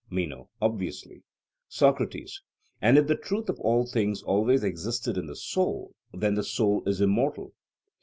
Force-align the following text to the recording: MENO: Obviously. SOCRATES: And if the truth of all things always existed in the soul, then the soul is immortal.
MENO: 0.09 0.49
Obviously. 0.59 1.21
SOCRATES: 1.69 2.41
And 2.81 2.97
if 2.97 3.05
the 3.05 3.15
truth 3.15 3.49
of 3.49 3.59
all 3.59 3.85
things 3.85 4.23
always 4.23 4.63
existed 4.63 5.15
in 5.15 5.27
the 5.27 5.35
soul, 5.35 5.93
then 6.11 6.33
the 6.33 6.41
soul 6.43 6.81
is 6.87 7.01
immortal. 7.01 7.53